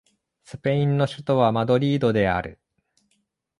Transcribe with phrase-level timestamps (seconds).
[0.43, 2.57] スペインの首都はマドリードである